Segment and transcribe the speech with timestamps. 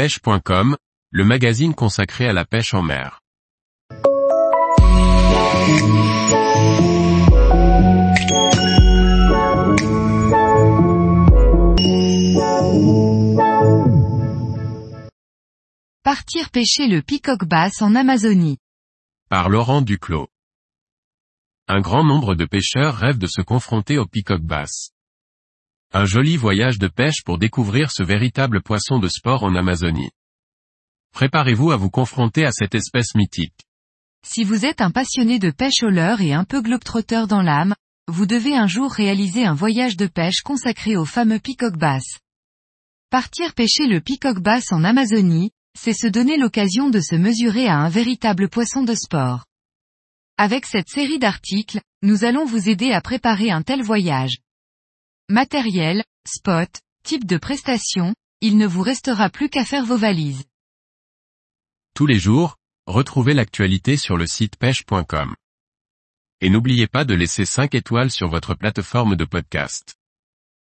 [0.00, 0.78] pêche.com,
[1.10, 3.20] le magazine consacré à la pêche en mer.
[16.02, 18.56] Partir pêcher le peacock bass en Amazonie.
[19.28, 20.28] Par Laurent Duclos.
[21.68, 24.92] Un grand nombre de pêcheurs rêvent de se confronter au peacock bass.
[25.92, 30.12] Un joli voyage de pêche pour découvrir ce véritable poisson de sport en Amazonie.
[31.12, 33.66] Préparez-vous à vous confronter à cette espèce mythique.
[34.24, 37.74] Si vous êtes un passionné de pêche au leurre et un peu globe-trotteur dans l'âme,
[38.06, 42.04] vous devez un jour réaliser un voyage de pêche consacré au fameux peacock bass.
[43.10, 47.78] Partir pêcher le peacock bass en Amazonie, c'est se donner l'occasion de se mesurer à
[47.78, 49.44] un véritable poisson de sport.
[50.36, 54.38] Avec cette série d'articles, nous allons vous aider à préparer un tel voyage.
[55.30, 56.68] Matériel, spot,
[57.04, 60.42] type de prestation, il ne vous restera plus qu'à faire vos valises.
[61.94, 62.56] Tous les jours,
[62.88, 65.36] retrouvez l'actualité sur le site pêche.com.
[66.40, 69.99] Et n'oubliez pas de laisser 5 étoiles sur votre plateforme de podcast.